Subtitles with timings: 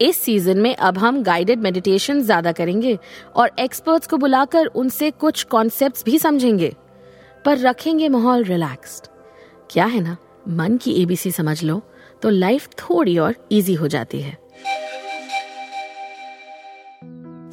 [0.00, 2.98] इस सीज़न में अब हम गाइडेड मेडिटेशन ज़्यादा करेंगे
[3.36, 6.74] और एक्सपर्ट्स को बुलाकर उनसे कुछ कॉन्सेप्ट्स भी समझेंगे।
[7.44, 9.06] पर रखेंगे माहौल रिलैक्स्ड
[9.70, 10.16] क्या है ना?
[10.48, 11.80] मन की एबीसी समझ लो
[12.22, 14.38] तो लाइफ थोड़ी और इजी हो जाती है।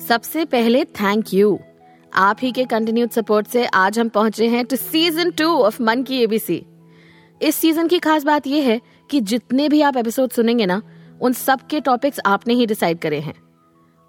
[0.07, 1.59] सबसे पहले थैंक यू
[2.13, 6.03] आप ही के कंटिन्यूड सपोर्ट से आज हम पहुँचे हैं टू सीज़न टू ऑफ़ मन
[6.03, 6.63] की एबीसी
[7.41, 8.79] इस सीज़न की खास बात यह है
[9.09, 10.81] कि जितने भी आप एपिसोड सुनेंगे ना
[11.21, 13.33] उन सब के टॉपिक्स आपने ही डिसाइड करे हैं।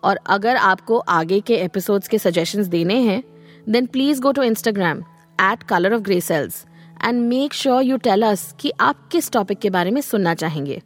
[0.03, 3.23] और अगर आपको आगे के एपिसोड्स के सजेशंस देने हैं
[3.69, 5.03] then please go to Instagram
[5.39, 6.65] at colour of grey cells
[7.05, 10.81] and make sure you tell us कि आप किस टॉपिक के बारे में सुनना चाहेंगे।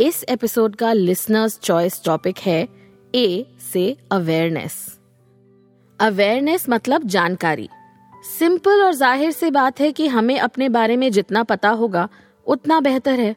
[0.00, 2.66] इस एपिसोड का लिसनर्स चॉइस टॉपिक है
[3.14, 4.74] ए से अवेयरनेस
[6.00, 7.68] अवेयरनेस मतलब जानकारी।
[8.28, 12.08] सिंपल और ज़ाहिर सी बात है कि हमें अपने बारे में जितना पता होगा,
[12.46, 13.34] उतना बेहतर है।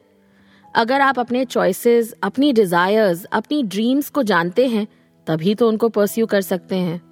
[0.76, 4.86] अगर आप अपने चॉइसेस अपनी डिजायर्स अपनी ड्रीम्स को जानते हैं,
[5.26, 7.02] तभी तो उनको परस्यू कर सकते हैं।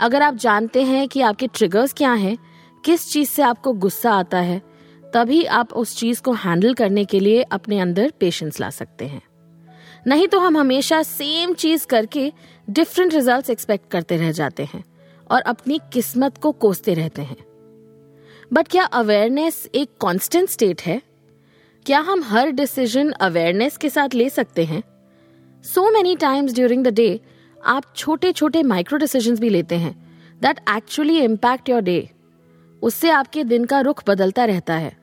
[0.00, 2.38] अगर आप जानते हैं कि आपके ट्रिगर्स क्या हैं,
[2.84, 4.62] किस चीज़ से आपको गुस्सा आता है,
[5.14, 9.22] तभी आप उस चीज़ को हैंडल करने के लिए अपने अंदर पेशेंस ला सकते हैं।
[10.06, 12.32] नहीं तो हम हमेशा सेम चीज़ करके
[12.70, 14.84] डिफरेंट रिजल्ट्स एक्सपेक्ट करते रह जाते हैं
[15.30, 17.44] और अपनी किस्मत को कोसते रहते हैं।
[18.52, 21.09] बट क्या अवेयरनेस एक कांस्टेंट स्टेट है?
[21.86, 24.82] क्या हम हर डिसीज़न अवेयरनेस के साथ ले सकते हैं?
[25.64, 27.20] So many times during the day
[27.64, 29.92] आप छोटे छोटे माइक्रो डिसीज़न भी लेते हैं
[30.42, 32.10] that actually impact your day
[32.82, 34.96] उससे आपके दिन का रुख बदलता रहता है।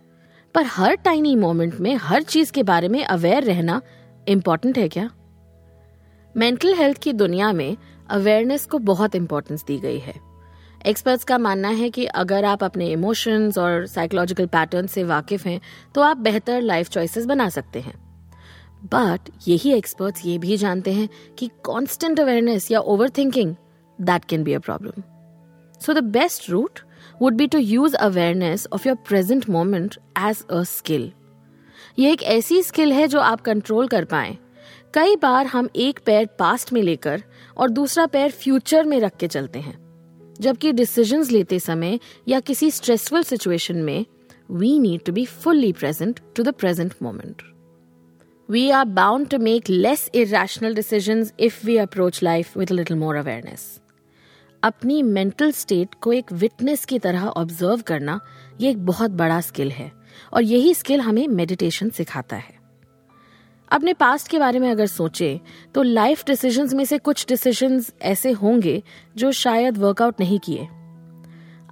[0.56, 3.82] पर हर टाइनी मोमेंट में, हर चीज़ के बारे में अवेयर रहना
[4.28, 5.10] इंपॉर्टेंट है क्या?
[6.38, 7.78] मेंटल हेल्थ की दुनिया में
[8.10, 10.27] अवेयरनेस को बहुत इंपॉर्टेंस दी गई है।
[10.86, 15.60] एक्सपर्ट्स का मानना है कि अगर आप अपने इमोशंस और साइकोलॉजिकल पैटर्न से वाकिफ हैं
[15.96, 17.94] तो आप बेहतर लाइफ चॉइसेस बना सकते हैं।
[18.86, 21.08] बट यही एक्सपर्ट्स ये भी जानते हैं
[21.38, 22.80] कि कॉन्स्टेंट अवेयरनेस या
[23.10, 23.56] overthinking
[24.00, 25.02] that can be a problem
[25.82, 26.80] so the best route
[27.22, 31.12] would be to use awareness of your present moment as a skill
[32.00, 34.38] ये एक ऐसी स्किल है जो आप कंट्रोल कर पाए।
[34.94, 37.24] कई बार हम एक पैर पास्ट में लेकर
[37.58, 39.87] और दूसरा पैर फ्यूचर में रख के चलते हैं।
[40.42, 44.06] जबकि डिसीजंस लेते समय या किसी स्ट्रेसफुल सिचुएशन में
[44.52, 47.42] we need to be fully present to the present moment
[48.50, 53.16] we are bound to make less irrational decisions if we approach life with little more
[53.16, 53.80] awareness
[54.64, 58.20] अपनी मेंटल स्टेट को एक witness की तरह observe करना,
[58.62, 59.92] ये एक बहुत बड़ा स्किल है
[60.34, 62.57] और यही स्किल हमें मेडिटेशन सिखाता है।
[63.72, 65.42] अपने पास्ट के बारे में अगर सोचे
[65.76, 68.84] तो लाइफ डिसीजंस में से कुछ डिसीजंस ऐसे होंगे
[69.18, 70.68] जो शायद वर्कआउट नहीं किए।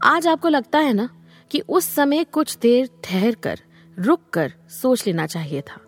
[0.03, 1.09] आज आपको लगता है ना
[1.51, 3.59] कि उस समय कुछ देर ठहर कर
[4.00, 5.81] रुक कर सोच लेना चाहिए था।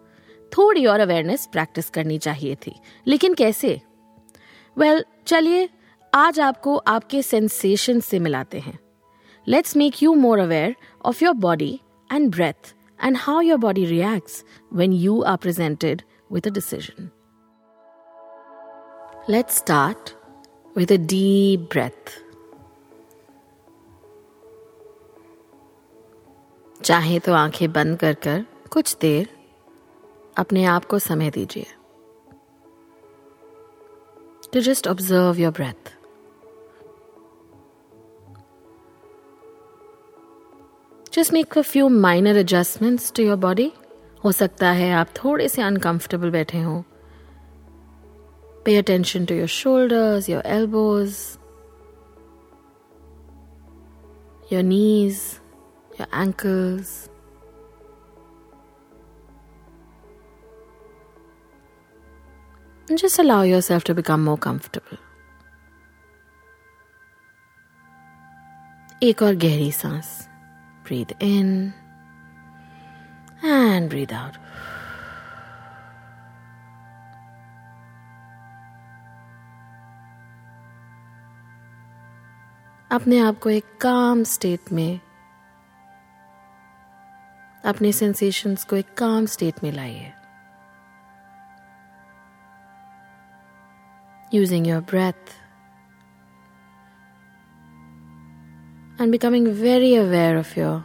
[0.58, 2.76] थोड़ी और अवेयरनेस प्रैक्टिस करनी चाहिए थी।
[3.08, 3.82] लेकिन कैसे?
[4.78, 5.70] वेल well, चलिए
[6.14, 8.80] आज आपको आपके सेंसेशन से मिलाते हैं।
[9.48, 10.76] Let's make you more aware
[11.06, 11.82] of your body
[12.14, 17.11] and breath and how your body reacts when you are presented with a decision.
[19.29, 20.15] Let's start
[20.77, 22.19] with a deep breath.
[26.85, 29.29] चाहे तो आंखें बंद कर कर कुछ देर
[30.39, 31.67] अपने आप को समय दीजिए
[34.53, 35.93] to just observe your breath
[41.14, 43.72] just make a few minor adjustments to your body
[44.24, 46.82] हो सकता है आप थोड़े से अनकंफर्टेबल बैठे हों।
[48.66, 51.18] Pay attention to your shoulders your elbows
[54.54, 55.22] your knees
[56.00, 57.10] your ankles
[63.00, 65.00] just allow yourself to become more comfortable.
[69.04, 70.08] एक और गहरी सांस।
[70.88, 71.74] Breathe in
[73.44, 74.38] and breathe out.
[82.92, 85.00] अपने आप को एक काम स्टेट में,
[87.66, 90.14] अपने सेंसेशंस को एक काम स्टेट में लाइए
[94.34, 95.36] using your breath
[99.00, 100.84] and becoming very aware of your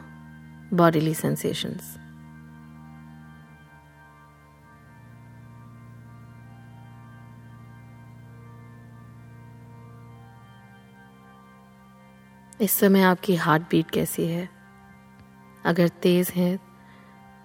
[0.73, 1.83] bodily sensations.
[12.61, 14.49] इस समय आपकी हार्ट बीट कैसी है
[15.65, 16.57] अगर तेज है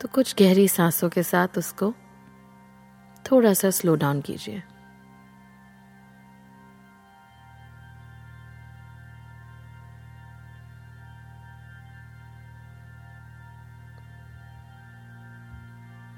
[0.01, 1.93] तो कुछ गहरी सांसों के साथ उसको
[3.31, 4.63] थोड़ा सा स्लो डाउन कीजिए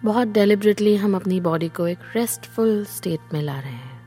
[0.09, 4.01] बहुत डेलिबरेटली हम अपनी बॉडी को एक रेस्टफुल स्टेट में ला रहे हैं।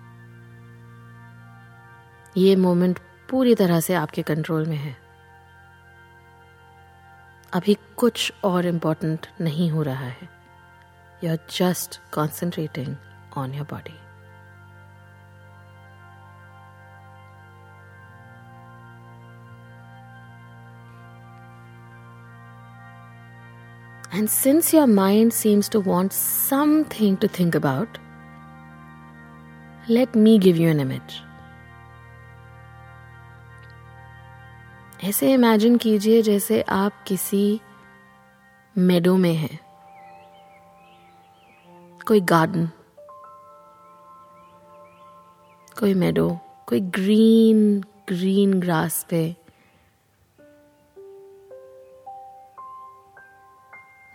[2.37, 2.99] ये मोमेंट
[3.31, 4.97] पूरी तरह से आपके कंट्रोल में है।
[7.53, 10.29] अभी कुछ और इम्पोर्टेंट नहीं हो रहा है।
[11.25, 12.97] You are just concentrating
[13.37, 13.99] on your body
[24.15, 27.99] And since your mind seems to want something to think about,
[29.89, 31.23] let me give you an image.
[35.05, 37.61] ऐसे इमेजिन कीजिए जैसे आप किसी
[38.79, 39.59] मेडो में हैं
[42.07, 42.69] कोई गार्डन
[45.81, 46.29] कोई मेडो
[46.67, 49.37] कोई ग्रीन ग्रीन ग्रास पे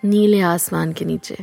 [0.04, 1.38] नीले आसमान के नीचे।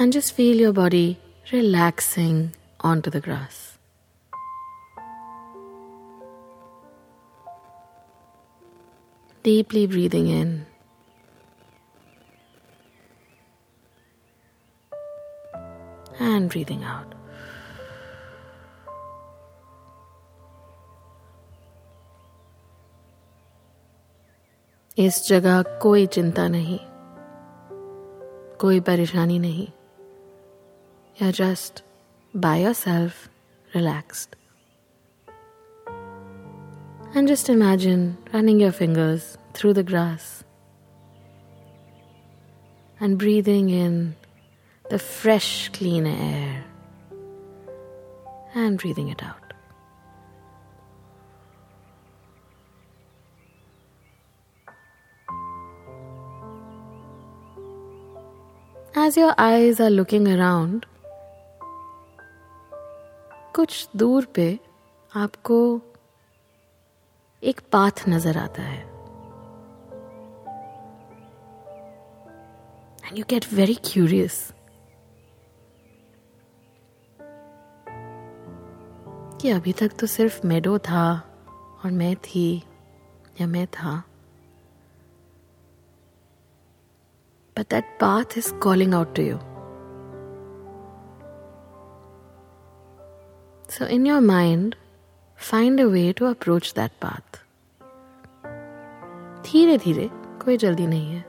[0.00, 1.16] And just feel your body
[1.52, 2.48] relaxing
[2.84, 3.66] on to the grass
[9.44, 10.66] deeply breathing in.
[16.20, 17.17] And breathing out.
[24.97, 26.79] इस जगह कोई चिंता नहीं
[28.61, 29.67] कोई परेशानी नहीं
[31.21, 31.83] या just
[32.33, 33.29] by yourself
[33.75, 34.35] relaxed
[37.17, 40.43] and just imagine running your fingers through the grass
[42.99, 44.15] and breathing in
[44.85, 46.63] the fresh, clean air
[48.55, 49.46] and breathing it out.
[59.08, 60.84] As your eyes are looking around,
[63.54, 64.58] कुछ दूर पे
[65.16, 65.80] आपको
[67.42, 68.80] एक पाथ नज़र आता है।
[73.06, 74.52] And you get very curious
[79.40, 81.08] कि अभी तक तो सिर्फ़ मेडो था
[81.84, 82.62] और मैं थी
[83.40, 84.02] या मैं था।
[87.57, 89.39] but that path is calling out to you.
[93.67, 94.75] So, in your mind,
[95.35, 97.39] find a way to approach that path.
[99.45, 100.09] धीरे धीरे
[100.43, 101.25] कोई जल्दी नहीं है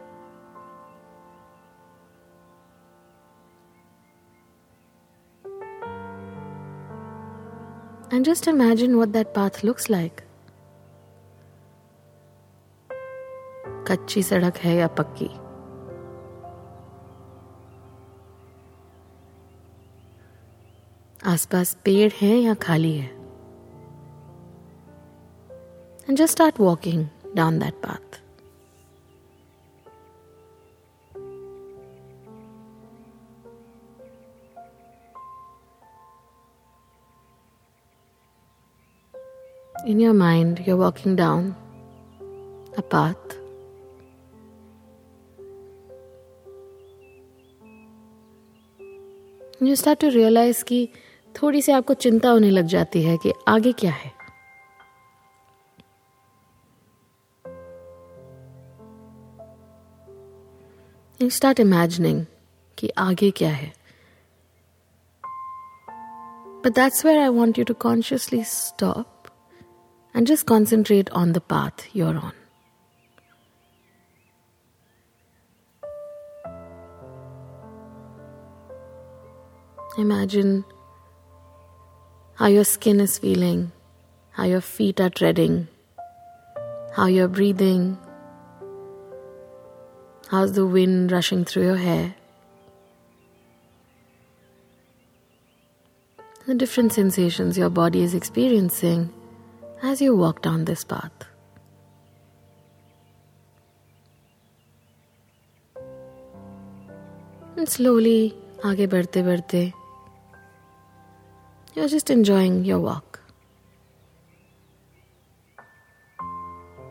[8.12, 10.22] And just imagine what that path looks like.
[13.88, 15.28] कच्ची सड़क है या पक्की
[21.25, 23.07] आसपास पेड़ है या खाली है?
[26.09, 28.21] And just start walking down that path
[39.87, 41.51] in your mind you are walking down
[42.77, 43.35] a path
[49.63, 50.89] you start to realise की
[51.35, 54.19] थोड़ी सी आपको चिंता होने लग जाती है कि आगे क्या है।
[61.29, 62.25] स्टार्ट इमेजिनिंग
[62.77, 63.73] कि आगे क्या है।
[66.65, 69.23] But that's where I want you to consciously stop
[70.15, 72.31] and just concentrate on the path your on
[79.99, 80.78] Imagine
[82.38, 83.72] how your skin is feeling,
[84.30, 85.68] how your feet are treading,
[86.92, 87.96] how you're breathing,
[90.30, 92.14] how's the wind rushing through your hair.
[96.46, 99.10] the different sensations your body is experiencing
[99.82, 101.12] as you walk down this path.
[107.56, 109.77] And slowly, आगे बढ़ते बढ़ते
[111.78, 113.20] you're just enjoying your walk.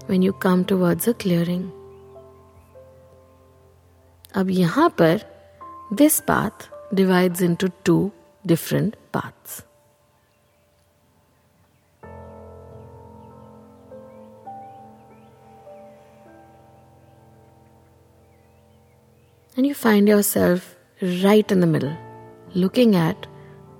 [0.08, 1.72] When you come towards a clearing,
[4.36, 5.22] अब यहां पर
[5.92, 8.12] this path divides into two
[8.46, 9.62] different paths.
[19.56, 21.96] And you find yourself right in the middle,
[22.56, 23.28] looking at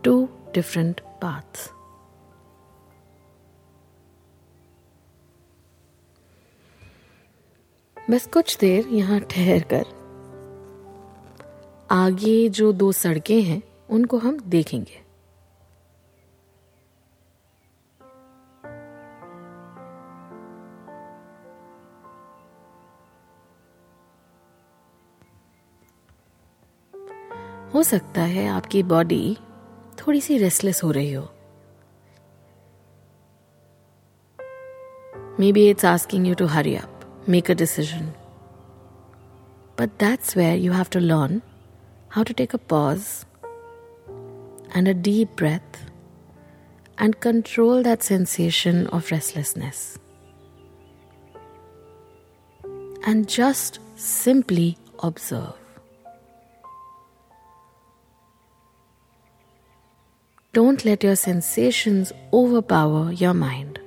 [0.04, 1.69] two different paths.
[7.97, 9.87] बस कुछ देर यहाँ ठहर कर,
[11.91, 15.07] आगे जो दो सड़कें हैं, उनको हम देखेंगे
[27.75, 29.37] हो सकता है आपकी बॉडी
[30.08, 31.28] थोड़ी सी रेस्टलेस हो रही हो
[35.52, 38.12] maybe it's asking you to hurry up make a decision
[39.80, 41.42] but that's where you have to learn
[42.16, 43.06] how to take a pause
[44.74, 45.86] and a deep breath
[46.98, 50.00] and control that sensation of restlessness.
[53.06, 55.54] And just simply observe.
[60.59, 63.79] Don't let your sensations overpower your mind.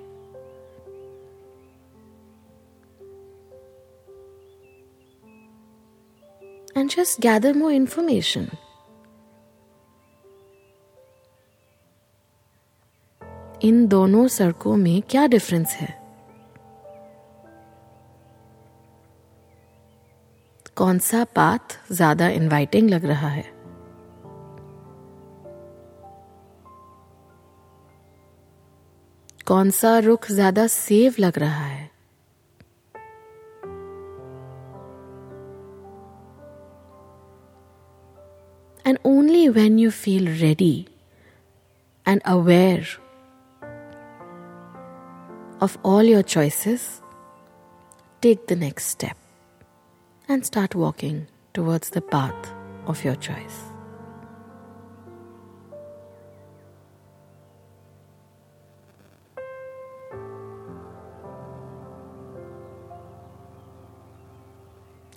[6.73, 8.47] And just gather more information.
[13.63, 15.93] इन दोनों सड़कों में क्या difference है
[20.77, 23.50] कौन सा path ज़्यादा inviting लग रहा है
[29.50, 31.90] कौन सा रुख ज्यादा सेव लग रहा है
[38.86, 40.86] and only when you feel ready
[42.06, 43.06] and aware
[45.60, 47.00] of all your choices,
[48.22, 49.16] take the next step
[50.28, 52.52] and start walking towards the path
[52.86, 53.69] of your choice.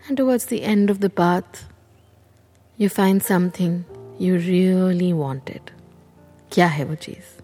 [0.07, 1.65] And towards the end of the path,
[2.77, 3.85] you find something
[4.17, 5.71] you really wanted.
[6.51, 7.39] क्या है वो चीज़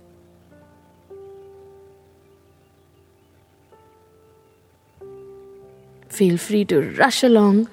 [6.15, 7.67] feel free to rush along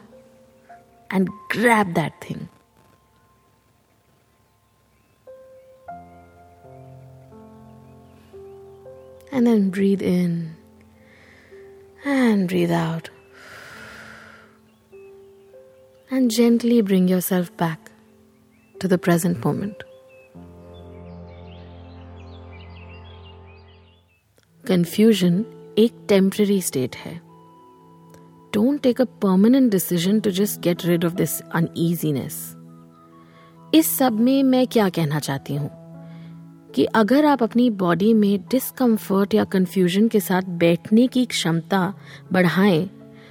[1.10, 2.48] and grab that thing.
[9.30, 10.56] And then breathe in
[12.04, 13.10] and breathe out.
[16.11, 17.91] And gently bring yourself back
[18.75, 19.83] to the present moment.
[24.63, 25.43] Confusion
[25.77, 27.19] एक temporary state है
[28.53, 32.33] don't take a permanent decision to just get rid of this uneasiness.
[33.75, 35.69] इस सब में मैं क्या कहना चाहती हूँ
[36.75, 41.93] कि अगर आप अपनी बॉडी में डिस्कम्फर्ट या कंफ्यूजन के साथ बैठने की क्षमता
[42.31, 42.89] बढ़ाएँ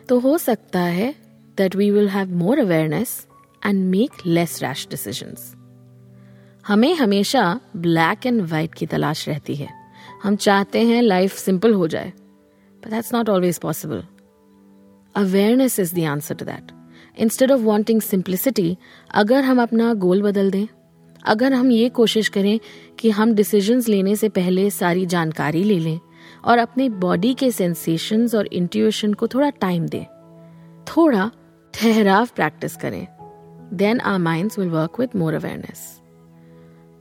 [0.08, 1.25] तो हो सकता है
[1.58, 3.26] that we will have more awareness
[3.66, 5.52] and make less rash decisions
[6.66, 9.68] हमें हमेशा ब्लैक एंड व्हाइट की तलाश रहती है।
[10.22, 12.12] हम चाहते हैं लाइफ सिंपल हो जाए
[12.82, 14.02] but that's not always possible
[15.14, 16.72] awareness is the answer to that
[17.18, 18.76] instead of wanting simplicity
[19.14, 20.66] अगर हम अपना गोल बदल दें,
[21.24, 22.58] अगर हम ये कोशिश करें
[22.98, 25.98] कि हम डिसीजंस लेने से पहले सारी जानकारी ले लें
[26.44, 30.04] और अपने बॉडी के सेंसेशंस और इंट्यूशन को थोड़ा टाइम दें,
[30.86, 31.30] थोड़ा
[31.76, 33.06] ठहराव प्रैक्टिस करें।
[33.72, 35.80] Then our minds will work with more awareness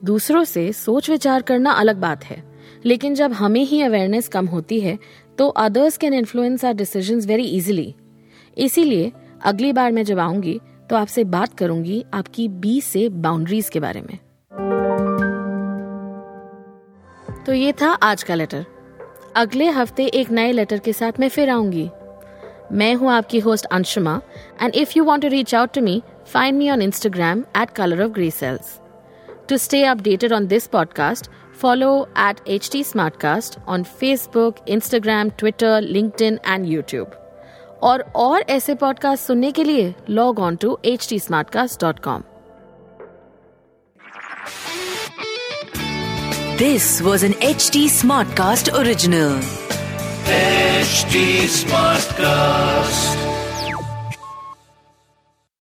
[0.01, 2.43] दूसरों से सोच विचार करना अलग बात है,
[2.85, 4.97] लेकिन जब हमें ही अवेयरनेस कम होती है
[5.37, 7.93] तो others can influence our decisions very easily
[8.57, 9.11] इसीलिए
[9.43, 14.01] अगली बार मैं जब आऊँगी तो आपसे बात करूँगी आपकी बी से बाउंड्रीज के बारे
[14.01, 14.17] में।
[17.45, 18.65] तो ये था आज का लेटर
[19.35, 21.89] अगले हफ़्ते एक नए लेटर के साथ मैं फिर आऊँगी।
[22.71, 24.19] मैं हूँ आपकी host Anshuma
[24.61, 26.01] and if you want to reach out to me
[26.33, 28.79] find me on Instagram at colour of grey cells
[29.49, 31.29] to stay updated on this podcast
[31.61, 37.21] follow at H T smart cast on Facebook Instagram Twitter link and YouTube
[37.83, 41.99] और और ऐसे podcast सुनने के लिए log on to H T smart cast dot
[41.99, 42.23] com
[46.59, 49.39] this was an H T smart cast original
[50.75, 50.85] original.
[50.85, 53.24] HD Smartcast.